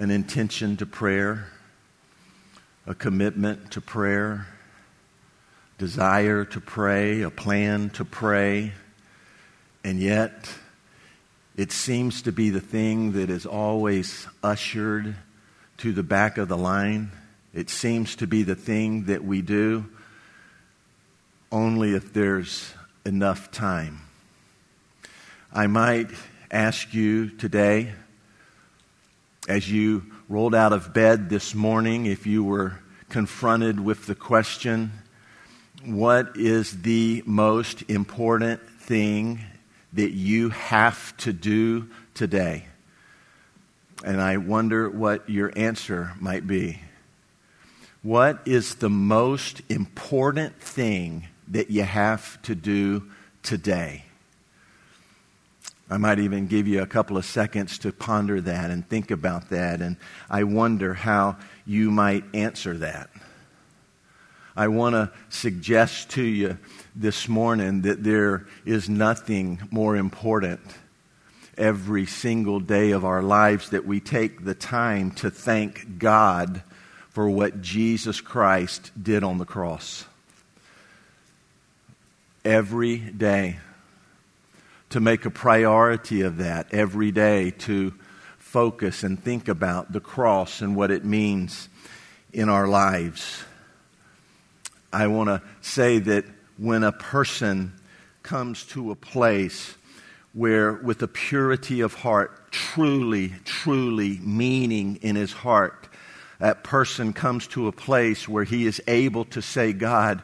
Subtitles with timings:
[0.00, 1.46] an intention to prayer,
[2.86, 4.46] a commitment to prayer,
[5.76, 8.72] desire to pray, a plan to pray,
[9.84, 10.50] and yet
[11.54, 15.16] it seems to be the thing that is always ushered
[15.76, 17.12] to the back of the line.
[17.52, 19.84] It seems to be the thing that we do
[21.52, 22.72] only if there's
[23.04, 24.00] enough time.
[25.52, 26.08] I might
[26.50, 27.92] ask you today,
[29.48, 32.78] as you rolled out of bed this morning, if you were
[33.08, 34.92] confronted with the question,
[35.84, 39.40] what is the most important thing
[39.92, 42.66] that you have to do today?
[44.04, 46.80] And I wonder what your answer might be.
[48.02, 53.10] What is the most important thing that you have to do
[53.42, 54.04] today?
[55.90, 59.50] I might even give you a couple of seconds to ponder that and think about
[59.50, 59.80] that.
[59.80, 59.96] And
[60.30, 63.10] I wonder how you might answer that.
[64.54, 66.58] I want to suggest to you
[66.94, 70.60] this morning that there is nothing more important
[71.58, 76.62] every single day of our lives that we take the time to thank God
[77.08, 80.04] for what Jesus Christ did on the cross.
[82.44, 83.58] Every day.
[84.90, 87.94] To make a priority of that every day to
[88.38, 91.68] focus and think about the cross and what it means
[92.32, 93.44] in our lives.
[94.92, 96.24] I want to say that
[96.58, 97.72] when a person
[98.24, 99.76] comes to a place
[100.32, 105.88] where, with a purity of heart, truly, truly meaning in his heart,
[106.40, 110.20] that person comes to a place where he is able to say, God,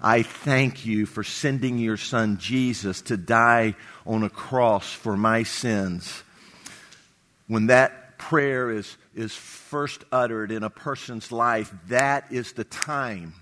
[0.00, 3.74] I thank you for sending your son Jesus to die
[4.06, 6.22] on a cross for my sins.
[7.48, 13.34] When that prayer is, is first uttered in a person's life, that is the time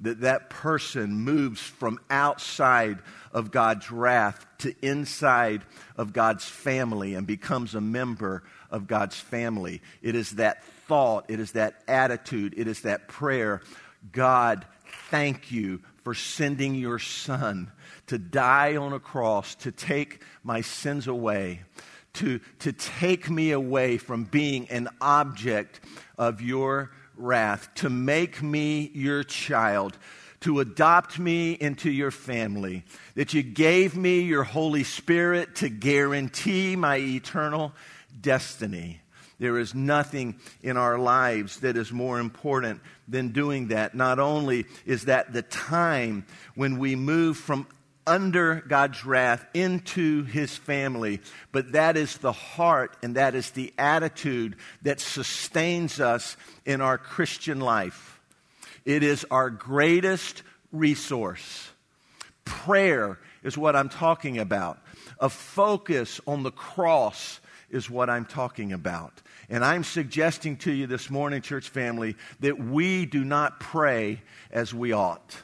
[0.00, 2.98] that that person moves from outside
[3.32, 5.62] of God's wrath to inside
[5.96, 9.80] of God's family and becomes a member of God's family.
[10.02, 13.62] It is that thought, it is that attitude, it is that prayer.
[14.10, 14.66] God,
[15.10, 17.70] thank you for sending your son
[18.06, 21.62] to die on a cross to take my sins away.
[22.14, 25.80] To, to take me away from being an object
[26.18, 29.96] of your wrath, to make me your child,
[30.40, 36.76] to adopt me into your family, that you gave me your Holy Spirit to guarantee
[36.76, 37.72] my eternal
[38.20, 39.00] destiny.
[39.38, 42.80] There is nothing in our lives that is more important
[43.12, 43.94] than doing that.
[43.94, 47.66] Not only is that the time when we move from
[48.06, 51.20] under God's wrath into his family.
[51.52, 56.98] But that is the heart and that is the attitude that sustains us in our
[56.98, 58.20] Christian life.
[58.84, 61.70] It is our greatest resource.
[62.44, 64.80] Prayer is what I'm talking about.
[65.20, 67.40] A focus on the cross
[67.72, 69.22] is what I'm talking about.
[69.48, 74.72] And I'm suggesting to you this morning, church family, that we do not pray as
[74.72, 75.42] we ought.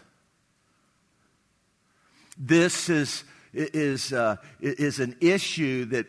[2.39, 6.07] This is, is, uh, is an issue that,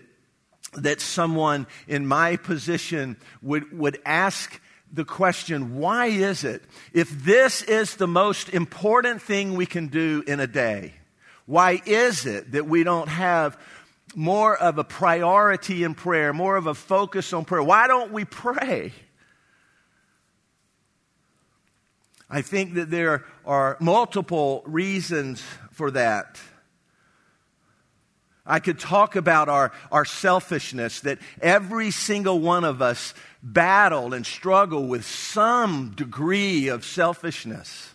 [0.75, 6.63] that someone in my position would, would ask the question why is it,
[6.94, 10.94] if this is the most important thing we can do in a day,
[11.46, 13.57] why is it that we don't have
[14.16, 17.64] more of a priority in prayer, more of a focus on prayer?
[17.64, 18.94] Why don't we pray?
[22.30, 26.40] I think that there are multiple reasons for that.
[28.46, 34.25] I could talk about our, our selfishness, that every single one of us battle and
[34.25, 37.94] struggle with some degree of selfishness.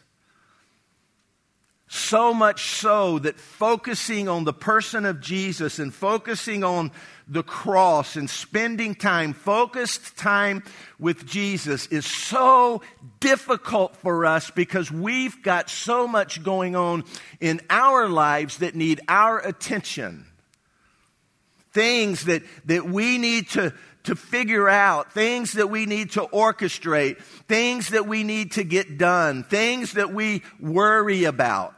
[1.94, 6.90] So much so that focusing on the person of Jesus and focusing on
[7.28, 10.64] the cross and spending time, focused time
[10.98, 12.82] with Jesus is so
[13.20, 17.04] difficult for us because we've got so much going on
[17.38, 20.26] in our lives that need our attention.
[21.70, 23.72] Things that, that we need to,
[24.04, 28.98] to figure out, things that we need to orchestrate, things that we need to get
[28.98, 31.74] done, things that we worry about.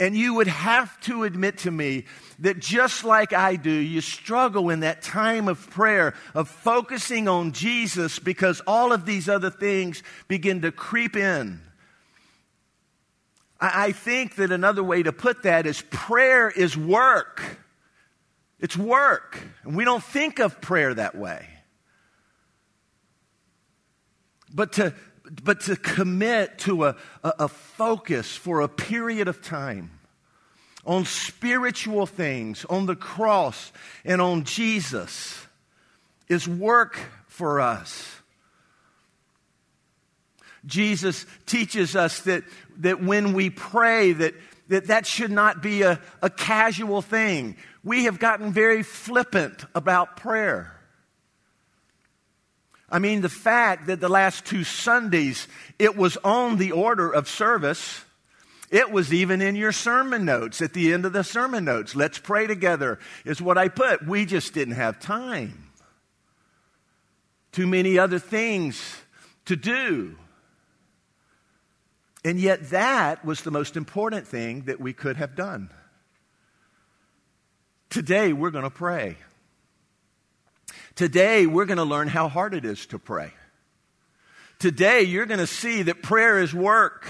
[0.00, 2.04] And you would have to admit to me
[2.40, 7.52] that just like I do, you struggle in that time of prayer, of focusing on
[7.52, 11.60] Jesus, because all of these other things begin to creep in.
[13.60, 17.58] I think that another way to put that is prayer is work.
[18.60, 19.40] It's work.
[19.64, 21.46] And we don't think of prayer that way.
[24.52, 24.94] but to,
[25.42, 29.90] but to commit to a, a, a focus for a period of time
[30.86, 33.72] on spiritual things, on the cross,
[34.04, 35.46] and on Jesus
[36.28, 38.14] is work for us.
[40.64, 42.44] Jesus teaches us that,
[42.78, 44.34] that when we pray, that,
[44.68, 47.56] that that should not be a, a casual thing.
[47.82, 50.74] We have gotten very flippant about prayer.
[52.90, 55.46] I mean, the fact that the last two Sundays
[55.78, 58.04] it was on the order of service,
[58.70, 61.94] it was even in your sermon notes, at the end of the sermon notes.
[61.94, 64.06] Let's pray together, is what I put.
[64.06, 65.70] We just didn't have time.
[67.52, 68.96] Too many other things
[69.46, 70.16] to do.
[72.28, 75.70] And yet, that was the most important thing that we could have done.
[77.88, 79.16] Today, we're going to pray.
[80.94, 83.32] Today, we're going to learn how hard it is to pray.
[84.58, 87.08] Today, you're going to see that prayer is work.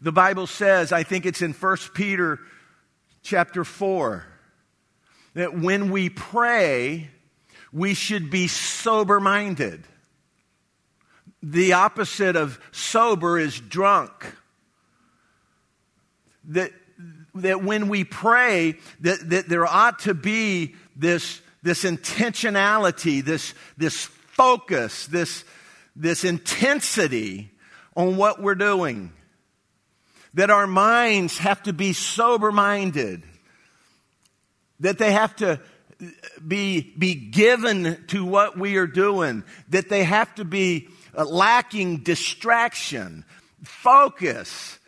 [0.00, 2.40] The Bible says, I think it's in 1 Peter
[3.22, 4.26] chapter 4,
[5.34, 7.08] that when we pray,
[7.72, 9.84] we should be sober minded.
[11.42, 14.12] The opposite of sober is drunk.
[16.44, 16.72] That,
[17.36, 24.04] that when we pray, that, that there ought to be this, this intentionality, this, this
[24.04, 25.44] focus, this,
[25.94, 27.50] this intensity
[27.96, 29.12] on what we're doing.
[30.34, 33.22] That our minds have to be sober minded.
[34.80, 35.60] That they have to
[36.46, 39.42] be, be given to what we are doing.
[39.70, 43.24] That they have to be uh, lacking distraction,
[43.62, 44.78] focus.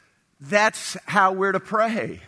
[0.40, 2.20] That's how we're to pray.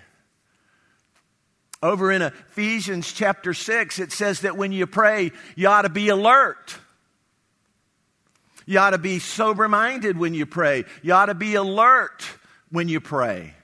[1.82, 6.10] Over in Ephesians chapter 6, it says that when you pray, you ought to be
[6.10, 6.76] alert.
[8.66, 10.84] You ought to be sober minded when you pray.
[11.02, 12.24] You ought to be alert
[12.70, 13.54] when you pray.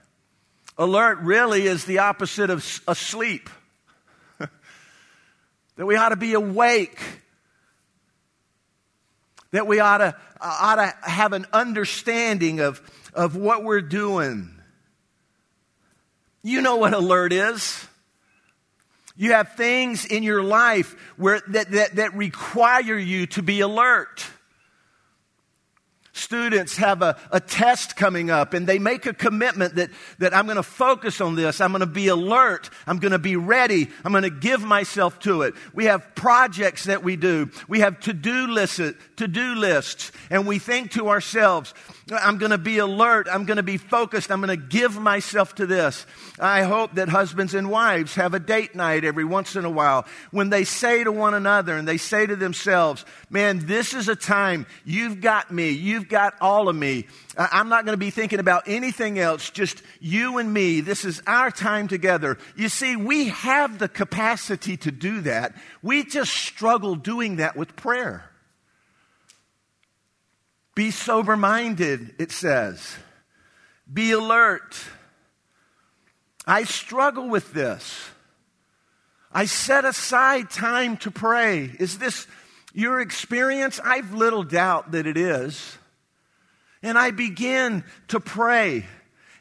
[0.77, 3.51] Alert really is the opposite of asleep.
[4.39, 7.01] that we ought to be awake
[9.51, 12.81] that we ought to, ought to have an understanding of,
[13.15, 14.51] of what we're doing.
[16.43, 17.87] You know what alert is.
[19.17, 24.25] You have things in your life where, that, that, that require you to be alert
[26.19, 30.47] students have a, a test coming up and they make a commitment that, that I'm
[30.47, 31.61] going to focus on this.
[31.61, 32.71] I'm going to be alert.
[32.87, 33.89] I'm going to be ready.
[34.05, 35.55] I'm going to give myself to it.
[35.73, 37.51] We have projects that we do.
[37.69, 38.81] We have to-do lists,
[39.17, 40.13] to-do lists.
[40.31, 41.73] And we think to ourselves,
[42.11, 43.29] I'm going to be alert.
[43.31, 44.31] I'm going to be focused.
[44.31, 46.07] I'm going to give myself to this.
[46.41, 50.07] I hope that husbands and wives have a date night every once in a while
[50.31, 54.17] when they say to one another and they say to themselves, man, this is a
[54.17, 55.71] time you've got me.
[55.71, 57.07] You've got all of me.
[57.37, 60.81] I'm not going to be thinking about anything else, just you and me.
[60.81, 62.39] This is our time together.
[62.57, 65.55] You see, we have the capacity to do that.
[65.83, 68.29] We just struggle doing that with prayer.
[70.75, 72.97] Be sober minded, it says.
[73.93, 74.77] Be alert.
[76.47, 78.11] I struggle with this.
[79.33, 81.71] I set aside time to pray.
[81.79, 82.27] Is this
[82.73, 83.81] your experience?
[83.83, 85.78] I've little doubt that it is.
[86.83, 88.87] And I begin to pray.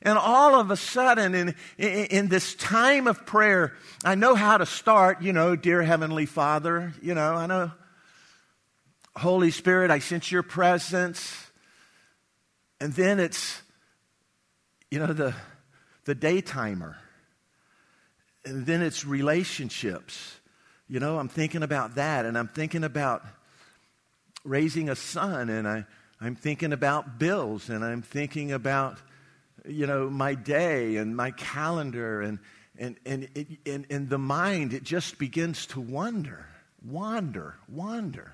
[0.01, 3.74] And all of a sudden, in, in, in, this time of prayer,
[4.06, 7.72] I know how to start, you know, dear Heavenly Father, you know, I know
[9.15, 11.48] Holy Spirit, I sense your presence.
[12.79, 13.62] And then it's,
[14.91, 15.34] you know, the,
[16.06, 16.98] the day timer.
[18.46, 20.38] And then it's relationships.
[20.88, 23.25] You know, I'm thinking about that, and I'm thinking about
[24.46, 25.86] raising a son, and I,
[26.20, 28.98] I'm thinking about bills, and I'm thinking about,
[29.68, 32.40] you know, my day and my calendar, and,
[32.78, 36.48] and, and, it, and, and the mind, it just begins to wander,
[36.84, 38.32] wander, wander.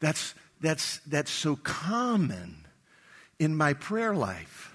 [0.00, 2.66] That's, that's, that's so common
[3.38, 4.69] in my prayer life.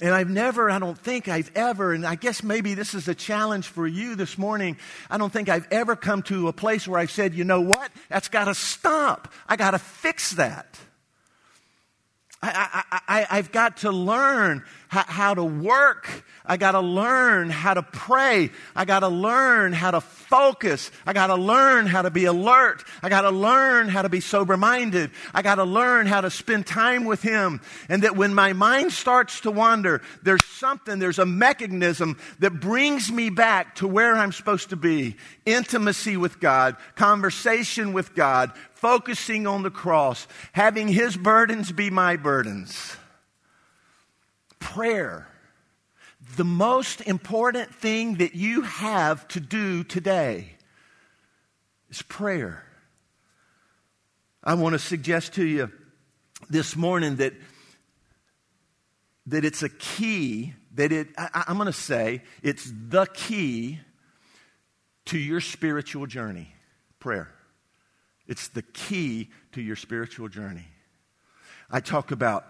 [0.00, 3.14] And I've never, I don't think I've ever, and I guess maybe this is a
[3.14, 4.76] challenge for you this morning.
[5.08, 7.92] I don't think I've ever come to a place where I've said, you know what?
[8.08, 9.32] That's got to stop.
[9.48, 10.78] I got to fix that.
[12.42, 16.24] I, have got to learn how, how to work.
[16.46, 18.50] I got to learn how to pray.
[18.76, 20.92] I got to learn how to focus.
[21.04, 22.84] I got to learn how to be alert.
[23.02, 25.10] I got to learn how to be sober minded.
[25.32, 27.60] I got to learn how to spend time with Him.
[27.88, 33.10] And that when my mind starts to wander, there's something, there's a mechanism that brings
[33.10, 39.48] me back to where I'm supposed to be intimacy with God, conversation with God, focusing
[39.48, 42.96] on the cross, having His burdens be my burdens.
[44.74, 45.28] Prayer.
[46.36, 50.56] The most important thing that you have to do today
[51.90, 52.64] is prayer.
[54.42, 55.70] I want to suggest to you
[56.50, 57.34] this morning that,
[59.26, 63.78] that it's a key, that it, I, I'm going to say, it's the key
[65.04, 66.52] to your spiritual journey
[66.98, 67.30] prayer.
[68.26, 70.66] It's the key to your spiritual journey.
[71.70, 72.46] I talk about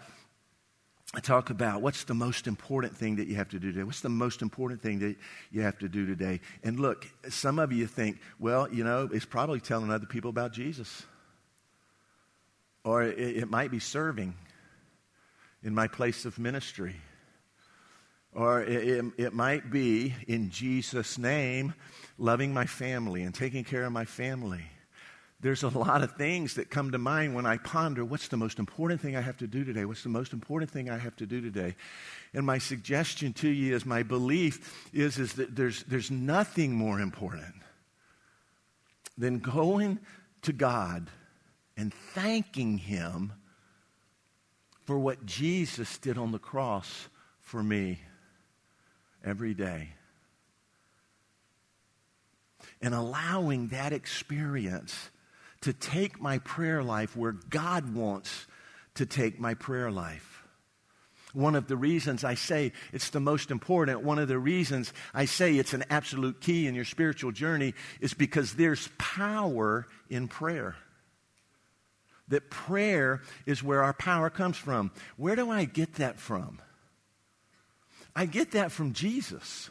[1.16, 3.84] I talk about what's the most important thing that you have to do today.
[3.84, 5.16] What's the most important thing that
[5.52, 6.40] you have to do today?
[6.64, 10.52] And look, some of you think, well, you know, it's probably telling other people about
[10.52, 11.04] Jesus.
[12.82, 14.34] Or it, it might be serving
[15.62, 16.96] in my place of ministry.
[18.32, 21.74] Or it, it, it might be, in Jesus' name,
[22.18, 24.62] loving my family and taking care of my family
[25.40, 28.58] there's a lot of things that come to mind when I ponder what's the most
[28.58, 29.84] important thing I have to do today?
[29.84, 31.74] What's the most important thing I have to do today?
[32.32, 37.00] And my suggestion to you is my belief is, is that there's, there's nothing more
[37.00, 37.54] important
[39.18, 39.98] than going
[40.42, 41.10] to God
[41.76, 43.32] and thanking Him
[44.84, 47.08] for what Jesus did on the cross
[47.40, 48.00] for me
[49.24, 49.90] every day.
[52.80, 55.10] And allowing that experience
[55.64, 58.46] to take my prayer life where God wants
[58.96, 60.42] to take my prayer life.
[61.32, 65.24] One of the reasons I say it's the most important, one of the reasons I
[65.24, 70.76] say it's an absolute key in your spiritual journey is because there's power in prayer.
[72.28, 74.90] That prayer is where our power comes from.
[75.16, 76.60] Where do I get that from?
[78.14, 79.70] I get that from Jesus.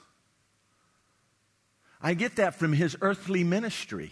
[2.01, 4.12] I get that from his earthly ministry.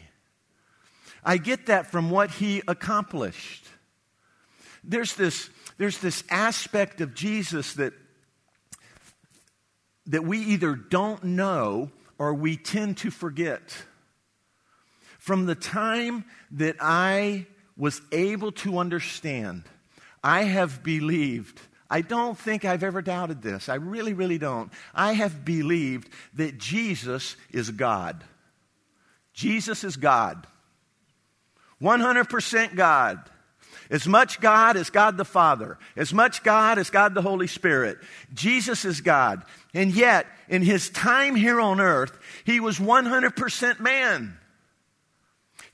[1.23, 3.65] I get that from what he accomplished.
[4.83, 7.93] There's this, there's this aspect of Jesus that,
[10.07, 13.61] that we either don't know or we tend to forget.
[15.19, 17.45] From the time that I
[17.77, 19.63] was able to understand,
[20.23, 21.59] I have believed.
[21.89, 23.69] I don't think I've ever doubted this.
[23.69, 24.71] I really, really don't.
[24.95, 28.23] I have believed that Jesus is God.
[29.33, 30.47] Jesus is God.
[31.81, 33.19] 100% God.
[33.89, 37.97] As much God as God the Father, as much God as God the Holy Spirit.
[38.33, 39.43] Jesus is God.
[39.73, 44.37] And yet, in his time here on earth, he was 100% man.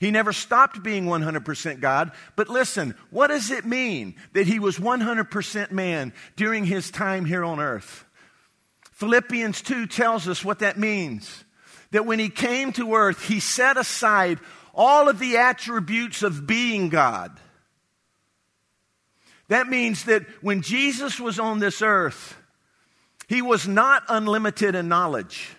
[0.00, 2.12] He never stopped being 100% God.
[2.36, 7.44] But listen, what does it mean that he was 100% man during his time here
[7.44, 8.04] on earth?
[8.92, 11.44] Philippians 2 tells us what that means.
[11.92, 14.38] That when he came to earth, he set aside
[14.78, 17.38] all of the attributes of being God.
[19.48, 22.36] That means that when Jesus was on this earth,
[23.26, 25.50] he was not unlimited in knowledge.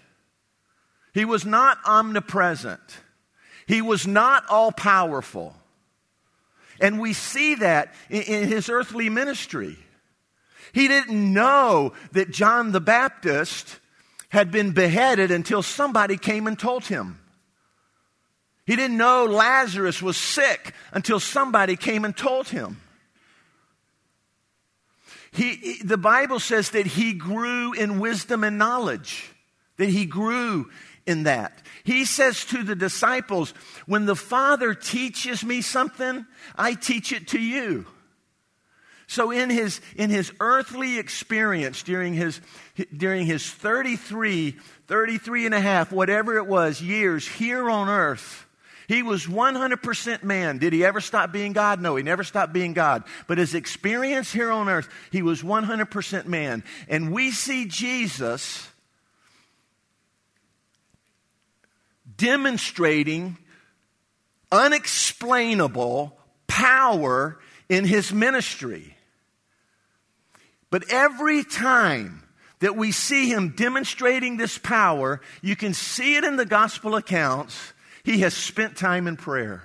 [1.14, 2.80] He was not omnipresent.
[3.68, 5.54] He was not all powerful.
[6.80, 9.78] And we see that in, in, his earthly ministry.
[10.72, 13.80] He didn't know that John the Baptist
[14.30, 17.20] had been beheaded until somebody came and told him.
[18.70, 22.80] He didn't know Lazarus was sick until somebody came and told him.
[25.32, 29.32] He, the Bible says that he grew in wisdom and knowledge,
[29.78, 30.70] that he grew
[31.08, 31.64] in that.
[31.84, 33.56] He says to the disciples,
[33.88, 37.88] When the Father teaches me something, I teach it to you.
[39.08, 42.40] So in his, in his earthly experience during his,
[42.96, 48.46] during his 33, 33 and a half, whatever it was, years here on earth,
[48.90, 50.58] he was 100% man.
[50.58, 51.80] Did he ever stop being God?
[51.80, 53.04] No, he never stopped being God.
[53.28, 56.64] But his experience here on earth, he was 100% man.
[56.88, 58.68] And we see Jesus
[62.18, 63.38] demonstrating
[64.52, 66.18] unexplainable
[66.48, 67.38] power
[67.70, 68.98] in his ministry.
[70.72, 72.24] But every time
[72.58, 77.74] that we see him demonstrating this power, you can see it in the gospel accounts
[78.10, 79.62] he has spent time in prayer.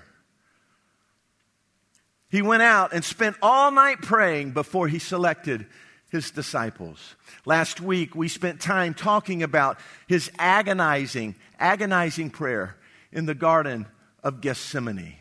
[2.28, 5.64] He went out and spent all night praying before he selected
[6.10, 7.14] his disciples.
[7.46, 12.76] Last week, we spent time talking about his agonizing, agonizing prayer
[13.12, 13.86] in the Garden
[14.22, 15.14] of Gethsemane.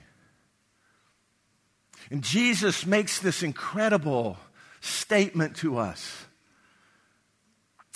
[2.11, 4.37] And Jesus makes this incredible
[4.81, 6.25] statement to us.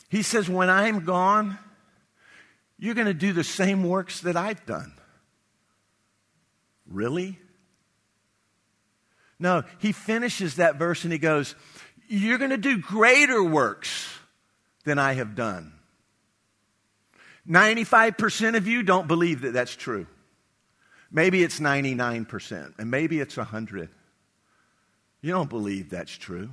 [0.08, 1.58] He says, When I'm gone,
[2.80, 4.94] you're going to do the same works that I've done.
[6.90, 7.40] Really?
[9.40, 11.56] No, he finishes that verse and he goes,
[12.08, 14.08] You're going to do greater works
[14.84, 15.74] than I have done.
[17.48, 20.08] 95% of you don't believe that that's true.
[21.12, 23.90] Maybe it's 99%, and maybe it's 100.
[25.22, 26.50] You don't believe that's true.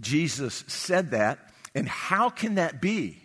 [0.00, 1.38] Jesus said that,
[1.74, 3.23] and how can that be?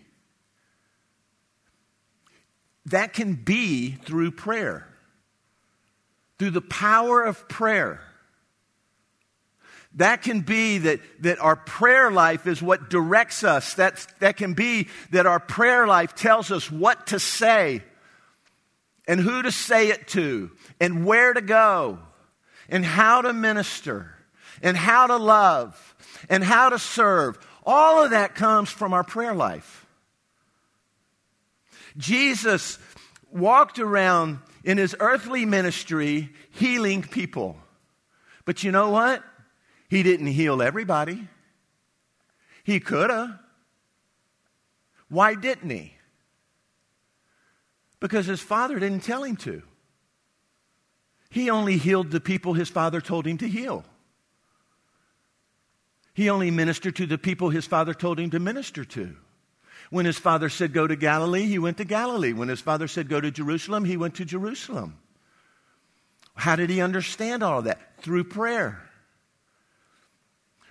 [2.88, 4.88] That can be through prayer,
[6.38, 8.02] through the power of prayer.
[9.96, 13.74] That can be that, that our prayer life is what directs us.
[13.74, 17.82] That's, that can be that our prayer life tells us what to say
[19.08, 22.00] and who to say it to and where to go
[22.70, 24.14] and how to minister
[24.62, 25.96] and how to love
[26.30, 27.38] and how to serve.
[27.66, 29.79] All of that comes from our prayer life.
[32.00, 32.80] Jesus
[33.32, 37.58] walked around in his earthly ministry healing people.
[38.46, 39.24] But you know what?
[39.90, 41.28] He didn't heal everybody.
[42.64, 43.38] He could have.
[45.10, 45.94] Why didn't he?
[48.00, 49.62] Because his father didn't tell him to.
[51.30, 53.84] He only healed the people his father told him to heal.
[56.14, 59.16] He only ministered to the people his father told him to minister to.
[59.90, 62.34] When his father said go to Galilee, he went to Galilee.
[62.34, 65.00] When his father said go to Jerusalem, he went to Jerusalem.
[66.36, 68.02] How did he understand all of that?
[68.02, 68.90] Through prayer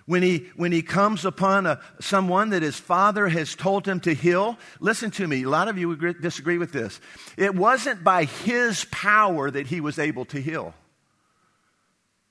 [0.09, 4.15] when he, when he comes upon a, someone that his father has told him to
[4.15, 6.99] heal, listen to me, a lot of you would disagree with this.
[7.37, 10.73] It wasn't by his power that he was able to heal,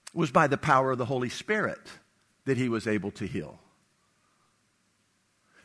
[0.09, 1.79] it was by the power of the Holy Spirit
[2.47, 3.61] that he was able to heal.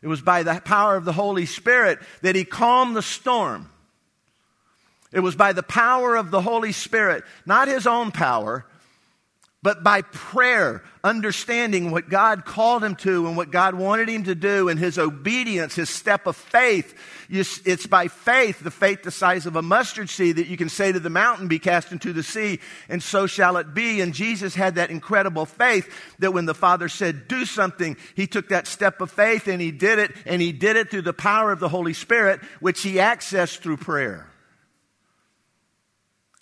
[0.04, 3.70] It was by the power of the Holy Spirit that he calmed the storm.
[5.14, 8.66] It was by the power of the Holy Spirit, not his own power,
[9.64, 14.36] but by prayer, understanding what God called him to and what God wanted him to
[14.36, 16.94] do and his obedience, his step of faith.
[17.30, 20.92] It's by faith, the faith the size of a mustard seed, that you can say
[20.92, 24.02] to the mountain, be cast into the sea, and so shall it be.
[24.02, 28.50] And Jesus had that incredible faith that when the Father said, do something, he took
[28.50, 31.54] that step of faith and he did it, and he did it through the power
[31.54, 34.30] of the Holy Spirit, which he accessed through prayer.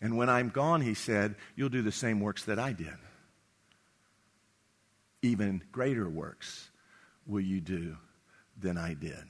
[0.02, 2.96] And when I'm gone, he said, you'll do the same works that I did
[5.22, 6.70] even greater works
[7.26, 7.98] will you do
[8.60, 9.24] than I did.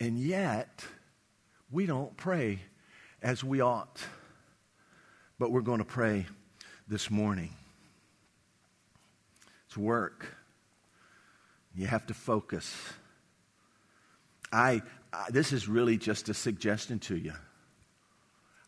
[0.00, 0.84] And yet,
[1.70, 2.60] we don't pray
[3.22, 4.00] as we ought.
[5.38, 6.26] But we're going to pray
[6.88, 7.50] this morning.
[9.66, 10.26] It's work.
[11.74, 12.74] You have to focus.
[14.50, 17.34] I, I, this is really just a suggestion to you.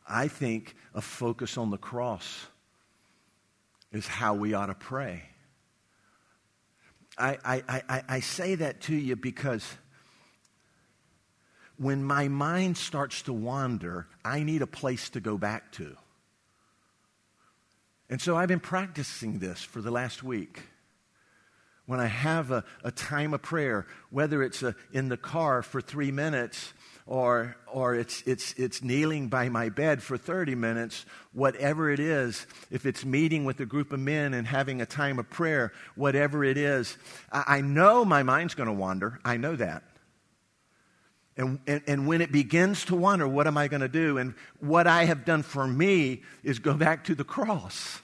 [0.06, 2.46] I think a focus on the cross
[3.92, 5.22] is how we ought to pray.
[7.18, 9.66] I, I, I, I say that to you because
[11.76, 15.96] when my mind starts to wander, I need a place to go back to.
[18.08, 20.62] And so I've been practicing this for the last week.
[21.86, 25.80] When I have a, a time of prayer, whether it's a, in the car for
[25.80, 26.72] three minutes
[27.10, 32.46] or, or it's, it's, it's kneeling by my bed for 30 minutes, whatever it is,
[32.70, 36.44] if it's meeting with a group of men and having a time of prayer, whatever
[36.44, 36.96] it is,
[37.32, 39.18] I, I know my mind's going to wander.
[39.24, 39.82] I know that.
[41.36, 44.18] And, and, and, when it begins to wander, what am I going to do?
[44.18, 48.02] And what I have done for me is go back to the cross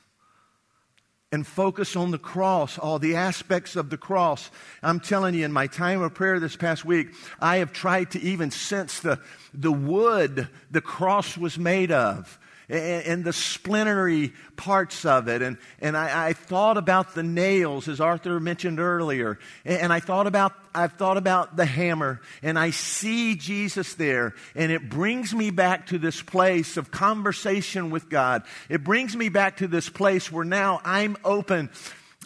[1.32, 4.50] and focus on the cross, all the aspects of the cross.
[4.82, 7.08] I'm telling you, in my time of prayer this past week,
[7.40, 9.18] I have tried to even sense the,
[9.52, 15.42] the wood the cross was made of and, and the splintery parts of it.
[15.42, 19.38] And, and I, I, thought about the nails, as Arthur mentioned earlier.
[19.64, 22.20] And, and I thought about, I've thought about the hammer.
[22.42, 24.34] And I see Jesus there.
[24.54, 28.42] And it brings me back to this place of conversation with God.
[28.68, 31.70] It brings me back to this place where now I'm open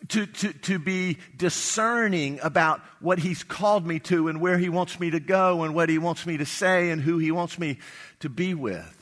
[0.08, 4.98] to, to, to be discerning about what he's called me to and where he wants
[4.98, 7.78] me to go and what he wants me to say and who he wants me
[8.20, 8.99] to be with.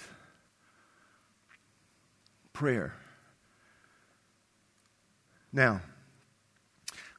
[2.58, 2.92] Prayer.
[5.52, 5.80] Now,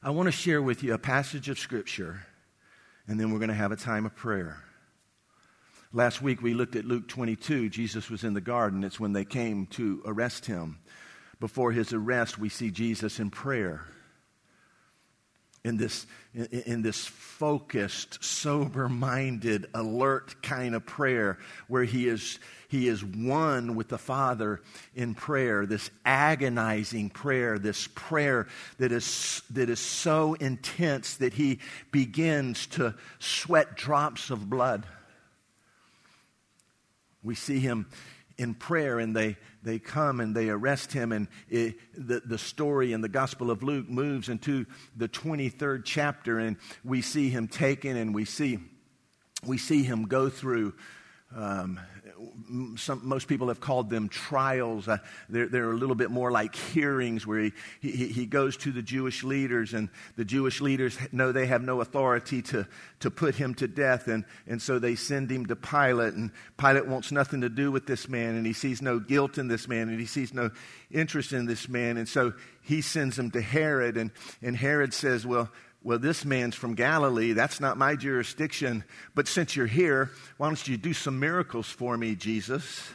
[0.02, 2.26] I want to share with you a passage of Scripture,
[3.08, 4.62] and then we're going to have a time of prayer.
[5.94, 7.70] Last week we looked at Luke 22.
[7.70, 8.84] Jesus was in the garden.
[8.84, 10.78] It's when they came to arrest him.
[11.40, 13.86] Before his arrest, we see Jesus in prayer
[15.64, 22.88] in this, in, this focused, sober minded, alert kind of prayer where he is, he
[22.88, 24.62] is one with the Father
[24.94, 31.58] in prayer, this agonizing prayer, this prayer that is, that is so intense that he
[31.90, 34.86] begins to sweat drops of blood.
[37.22, 37.86] We see him
[38.40, 41.12] in prayer and they, they come and they arrest him.
[41.12, 44.64] And it, the, the story in the Gospel of Luke moves into
[44.96, 48.58] the 23rd chapter and we see him taken and we see,
[49.44, 50.72] we see him go through
[51.36, 51.78] um,
[52.76, 54.88] some, most people have called them trials.
[54.88, 58.72] Uh, they're, they're, a little bit more like hearings where he, he, he, goes to
[58.72, 62.66] the Jewish leaders, and the Jewish leaders know they have no authority to,
[63.00, 66.14] to put him to death, and, and so they send him to Pilate.
[66.14, 69.48] And Pilate wants nothing to do with this man, and he sees no guilt in
[69.48, 70.50] this man, and he sees no
[70.90, 71.96] interest in this man.
[71.96, 72.32] And so
[72.62, 74.10] he sends him to Herod, and,
[74.42, 75.50] and Herod says, Well,
[75.82, 77.32] well, this man's from Galilee.
[77.32, 78.84] That's not my jurisdiction.
[79.14, 82.90] But since you're here, why don't you do some miracles for me, Jesus?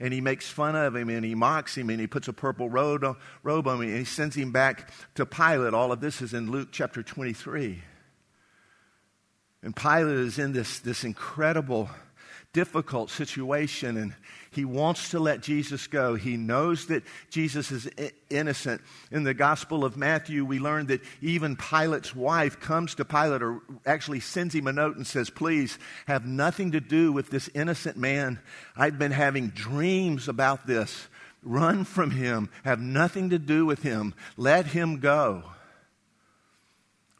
[0.00, 2.68] And he makes fun of him and he mocks him and he puts a purple
[2.68, 5.74] robe on him and he sends him back to Pilate.
[5.74, 7.82] All of this is in Luke chapter 23.
[9.62, 11.90] And Pilate is in this, this incredible
[12.52, 14.14] difficult situation and
[14.50, 16.16] he wants to let Jesus go.
[16.16, 17.88] He knows that Jesus is
[18.28, 18.80] innocent.
[19.12, 23.60] In the Gospel of Matthew, we learn that even Pilate's wife comes to Pilate or
[23.86, 27.96] actually sends him a note and says, Please have nothing to do with this innocent
[27.96, 28.40] man.
[28.76, 31.06] I've been having dreams about this.
[31.42, 32.50] Run from him.
[32.64, 34.14] Have nothing to do with him.
[34.36, 35.44] Let him go.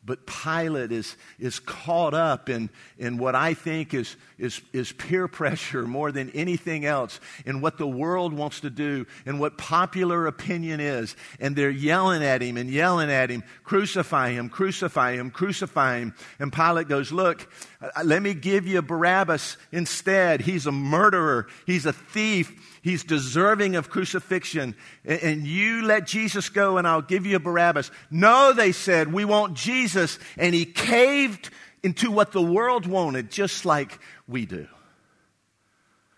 [0.03, 5.29] But Pilate is, is caught up in, in what I think is, is, is peer
[5.41, 10.27] pressure more than anything else, in what the world wants to do, and what popular
[10.27, 11.17] opinion is.
[11.39, 16.15] And they're yelling at him and yelling at him, crucify him, crucify him, crucify him.
[16.39, 20.41] And Pilate goes, Look, uh, let me give you Barabbas instead.
[20.41, 24.75] He's a murderer, he's a thief, He's deserving of crucifixion.
[25.05, 27.91] And you let Jesus go and I'll give you Barabbas.
[28.11, 29.90] No, they said, we want Jesus.
[29.97, 31.51] And he caved
[31.83, 33.99] into what the world wanted, just like
[34.29, 34.69] we do.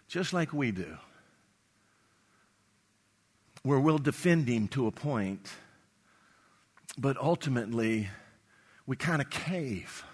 [0.09, 0.97] Just like we do.
[3.63, 5.49] Where we'll defend him to a point,
[6.99, 8.09] but ultimately
[8.87, 10.05] we kind of cave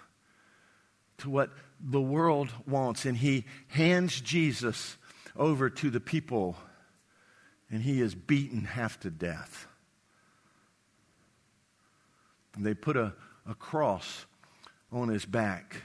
[1.17, 1.49] to what
[1.81, 3.05] the world wants.
[3.05, 4.97] And he hands Jesus
[5.35, 6.55] over to the people,
[7.71, 9.67] and he is beaten half to death.
[12.55, 13.13] And they put a,
[13.49, 14.25] a cross
[14.91, 15.81] on his back.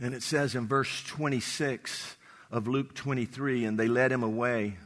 [0.00, 2.16] And it says in verse 26
[2.50, 4.76] of Luke 23, and they led him away.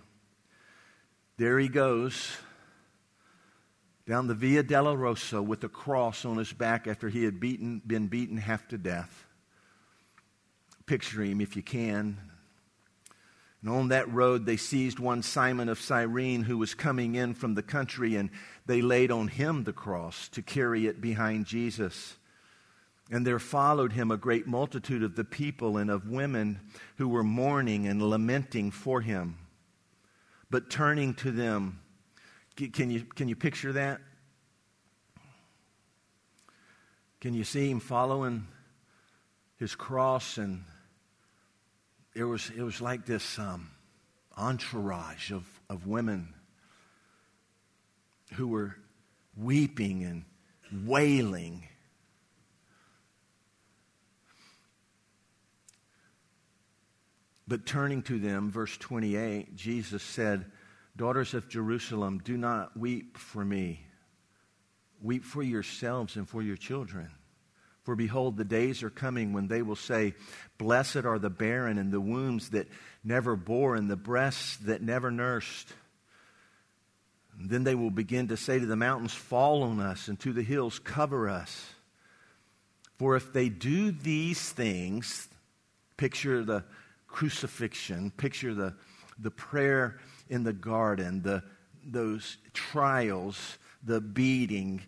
[1.39, 2.37] There he goes
[4.07, 8.09] down the Via Dolorosa with a cross on his back after he had beaten, been
[8.09, 9.25] beaten half to death.
[10.85, 12.19] Picture him if you can.
[13.63, 17.55] And on that road, they seized one Simon of Cyrene who was coming in from
[17.55, 18.31] the country, and
[18.65, 22.17] they laid on him the cross to carry it behind Jesus.
[23.11, 26.61] And there followed him a great multitude of the people and of women
[26.97, 29.37] who were mourning and lamenting for him.
[30.49, 31.81] But turning to them,
[32.57, 34.01] can you, can you picture that?
[37.21, 38.47] Can you see him following
[39.59, 40.65] his cross and
[42.15, 43.71] it was, it was like this um,
[44.37, 46.35] entourage of, of women
[48.35, 48.77] who were
[49.37, 50.25] weeping and
[50.87, 51.67] wailing.
[57.47, 60.47] But turning to them, verse 28, Jesus said,
[60.97, 63.87] Daughters of Jerusalem, do not weep for me.
[65.03, 67.11] Weep for yourselves and for your children.
[67.91, 70.15] For behold, the days are coming when they will say,
[70.59, 72.69] Blessed are the barren and the wombs that
[73.03, 75.67] never bore and the breasts that never nursed.
[77.37, 80.33] And then they will begin to say to the mountains, Fall on us, and to
[80.33, 81.67] the hills, Cover us.
[82.97, 85.29] For if they do these things,
[85.97, 86.63] picture the
[87.09, 88.77] crucifixion, picture the,
[89.19, 89.99] the prayer
[90.29, 91.43] in the garden, the,
[91.85, 94.81] those trials, the beating,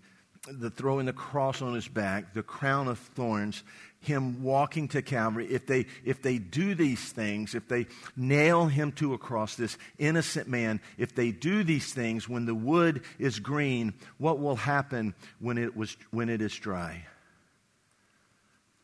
[0.50, 3.62] the throwing the cross on his back, the crown of thorns,
[4.00, 8.90] him walking to Calvary, if they, if they do these things, if they nail him
[8.92, 13.38] to a cross, this innocent man, if they do these things when the wood is
[13.38, 17.04] green, what will happen when it, was, when it is dry?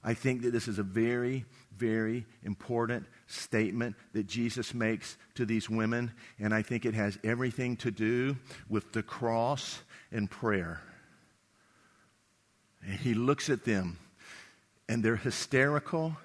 [0.05, 1.44] I think that this is a very,
[1.77, 7.77] very important statement that Jesus makes to these women, and I think it has everything
[7.79, 8.37] to do
[8.68, 9.81] with the cross
[10.12, 10.81] and prayer.
[12.83, 13.99] And he looks at them,
[14.88, 16.17] and they're hysterical.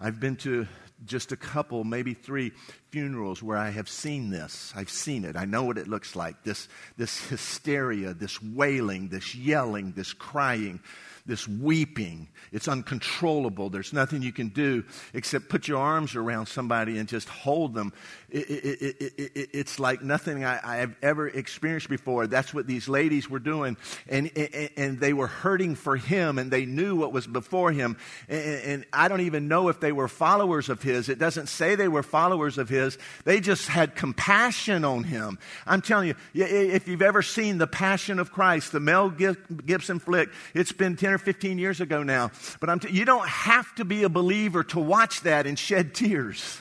[0.00, 0.66] I've been to
[1.04, 2.52] just a couple, maybe three
[2.90, 4.72] funerals where I have seen this.
[4.74, 5.36] I've seen it.
[5.36, 10.80] I know what it looks like this, this hysteria, this wailing, this yelling, this crying
[11.28, 12.26] this weeping.
[12.52, 13.68] It's uncontrollable.
[13.68, 17.92] There's nothing you can do except put your arms around somebody and just hold them.
[18.30, 22.26] It, it, it, it's like nothing I, have ever experienced before.
[22.26, 23.76] That's what these ladies were doing.
[24.08, 27.98] And, and, and they were hurting for him and they knew what was before him.
[28.28, 31.10] And, and I don't even know if they were followers of his.
[31.10, 32.96] It doesn't say they were followers of his.
[33.24, 35.38] They just had compassion on him.
[35.66, 40.30] I'm telling you, if you've ever seen The Passion of Christ, the Mel Gibson flick,
[40.54, 42.30] it's been 10 or 15 years ago now.
[42.60, 46.60] But t- you don't have to be a believer to watch that and shed tears.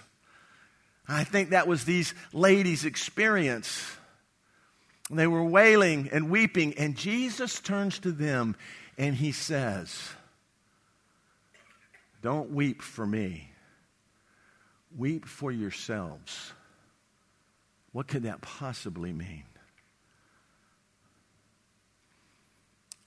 [1.08, 3.96] I think that was these ladies' experience.
[5.10, 8.56] They were wailing and weeping, and Jesus turns to them
[8.98, 10.10] and he says,
[12.22, 13.52] Don't weep for me,
[14.98, 16.52] weep for yourselves.
[17.94, 19.44] What could that possibly mean?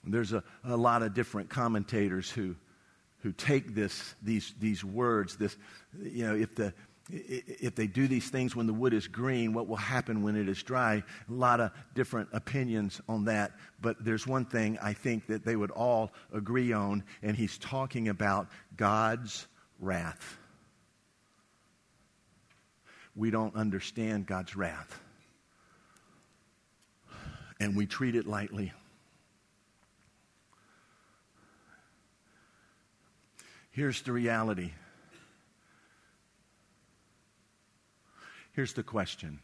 [0.03, 2.55] There's a, a lot of different commentators who,
[3.19, 5.55] who take this, these, these words, this,
[6.01, 6.73] you know, if, the,
[7.09, 10.49] if they do these things when the wood is green, what will happen when it
[10.49, 11.03] is dry?
[11.29, 13.51] A lot of different opinions on that.
[13.79, 18.07] But there's one thing I think that they would all agree on, and he's talking
[18.07, 19.47] about God's
[19.79, 20.37] wrath.
[23.15, 24.99] We don't understand God's wrath.
[27.59, 28.71] And we treat it lightly.
[33.71, 34.71] Here's the reality.
[38.51, 39.39] Here's the question.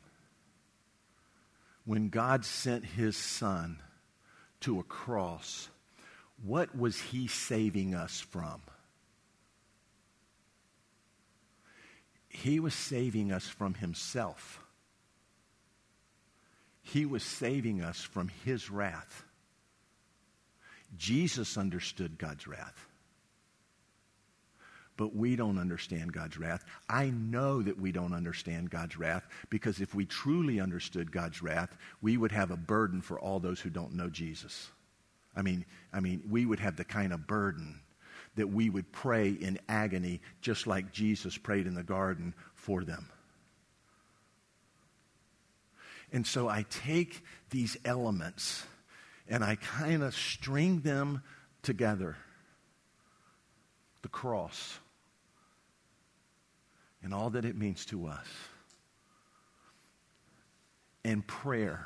[1.86, 3.80] When God sent his son
[4.62, 5.70] to a cross,
[6.44, 8.62] what was he saving us from?
[12.28, 14.60] He was saving us from himself.
[16.82, 19.24] He was saving us from his wrath.
[20.98, 22.87] Jesus understood God's wrath
[24.97, 26.65] but we don't understand God's wrath.
[26.89, 31.77] I know that we don't understand God's wrath because if we truly understood God's wrath,
[32.01, 34.69] we would have a burden for all those who don't know Jesus.
[35.36, 37.79] I mean, I mean, we would have the kind of burden
[38.36, 43.10] that we would pray in agony just like Jesus prayed in the garden for them.
[46.12, 48.63] And so I take these elements
[49.27, 51.21] and I kind of string them
[51.62, 52.15] together.
[54.01, 54.79] The cross
[57.08, 58.28] and all that it means to us.
[61.06, 61.86] And prayer,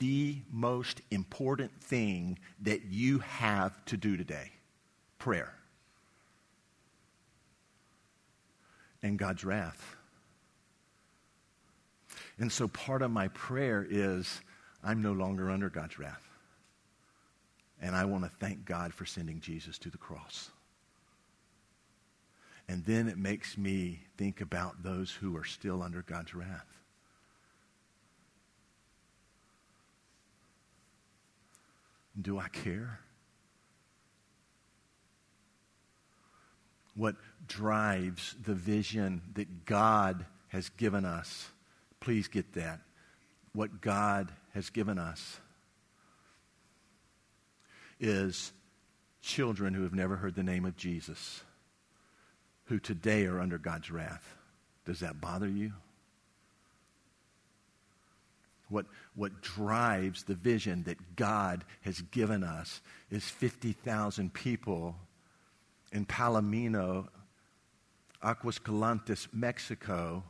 [0.00, 4.52] the most important thing that you have to do today
[5.18, 5.54] prayer.
[9.02, 9.96] And God's wrath.
[12.38, 14.42] And so part of my prayer is
[14.84, 16.28] I'm no longer under God's wrath.
[17.80, 20.50] And I want to thank God for sending Jesus to the cross.
[22.68, 26.66] And then it makes me think about those who are still under God's wrath.
[32.20, 33.00] Do I care?
[36.94, 41.48] What drives the vision that God has given us?
[42.00, 42.80] Please get that.
[43.52, 45.40] What God has given us
[48.00, 48.52] is
[49.22, 51.42] children who have never heard the name of Jesus
[52.68, 54.36] who today are under God's wrath.
[54.84, 55.72] Does that bother you?
[58.68, 64.96] What, what drives the vision that God has given us is 50,000 people
[65.92, 67.08] in Palomino,
[68.22, 70.22] Aguascalientes, Mexico,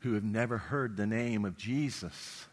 [0.00, 2.46] who have never heard the name of Jesus.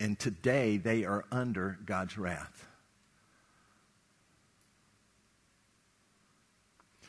[0.00, 2.66] And today they are under God's wrath.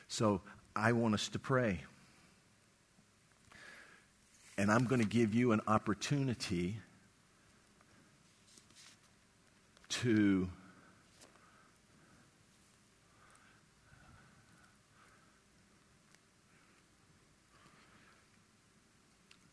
[0.08, 0.42] So
[0.76, 1.82] I want us to pray.
[4.58, 6.78] And I'm going to give you an opportunity
[9.90, 10.50] to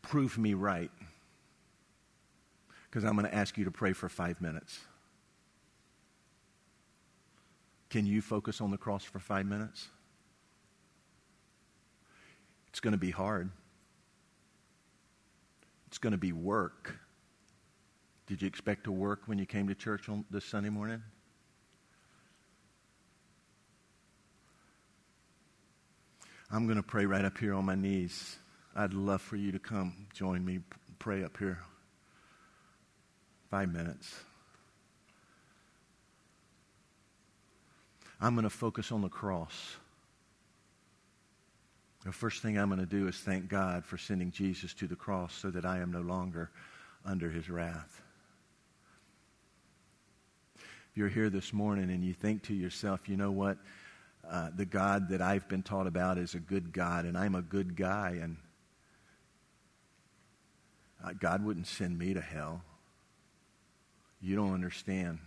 [0.01, 0.91] prove me right
[2.89, 4.79] because I'm going to ask you to pray for five minutes.
[7.89, 9.87] Can you focus on the cross for five minutes?
[12.71, 13.51] It's going to be hard.
[15.87, 16.95] It's going to be work.
[18.27, 21.03] Did you expect to work when you came to church on this Sunday morning?
[26.49, 28.37] I'm going to pray right up here on my knees.
[28.73, 30.59] I'd love for you to come join me,
[30.97, 31.59] pray up here.
[33.49, 34.15] Five minutes.
[38.21, 39.75] I'm going to focus on the cross.
[42.03, 44.95] The first thing I'm going to do is thank God for sending Jesus to the
[44.95, 46.49] cross so that I am no longer
[47.05, 48.01] under his wrath.
[50.55, 53.57] If you're here this morning and you think to yourself, you know what?
[54.27, 57.41] Uh, the God that I've been taught about is a good God, and I'm a
[57.41, 58.37] good guy, and
[61.03, 62.63] uh, God wouldn't send me to hell.
[64.21, 65.19] You don't understand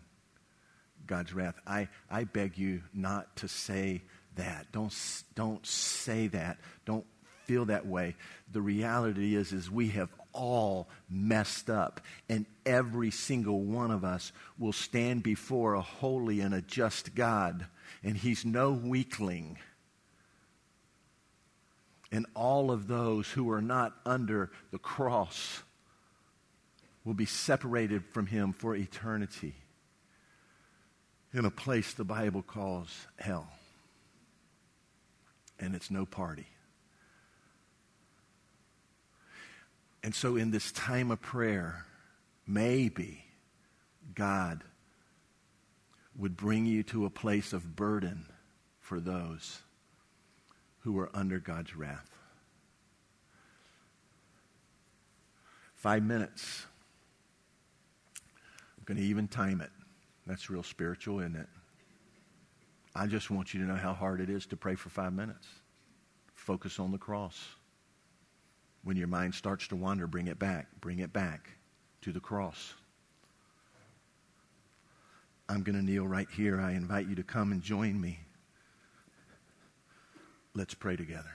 [1.07, 1.55] God's wrath.
[1.67, 4.03] I, I beg you not to say
[4.37, 4.67] that.
[4.73, 4.95] Don't,
[5.35, 6.59] don't say that.
[6.85, 7.05] Don't
[7.45, 8.17] feel that way.
[8.53, 14.33] The reality is, is we have all messed up, and every single one of us
[14.59, 17.67] will stand before a holy and a just God,
[18.03, 19.59] and He's no weakling.
[22.11, 25.63] And all of those who are not under the cross
[27.05, 29.55] will be separated from Him for eternity
[31.33, 33.49] in a place the Bible calls hell.
[35.59, 36.47] And it's no party.
[40.03, 41.87] And so, in this time of prayer,
[42.47, 43.25] maybe
[44.15, 44.63] God
[46.17, 48.27] would bring you to a place of burden
[48.81, 49.63] for those
[50.81, 52.11] who are under God's wrath.
[55.75, 56.67] Five minutes.
[58.77, 59.71] I'm going to even time it.
[60.27, 61.49] That's real spiritual, isn't it?
[62.95, 65.49] I just want you to know how hard it is to pray for five minutes.
[66.35, 67.39] Focus on the cross.
[68.85, 70.69] When your mind starts to wander, bring it back.
[70.81, 71.51] Bring it back
[72.03, 72.75] to the cross.
[75.49, 76.61] I'm going to kneel right here.
[76.61, 78.21] I invite you to come and join me.
[80.55, 81.33] Let's pray together.